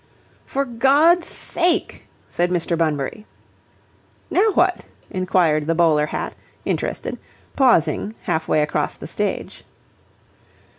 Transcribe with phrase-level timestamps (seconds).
[0.47, 2.75] "For God's sake!" said Mr.
[2.75, 3.27] Bunbury.
[4.31, 6.33] "Now what?" inquired the bowler hat,
[6.65, 7.19] interested,
[7.55, 9.63] pausing hallway across the stage.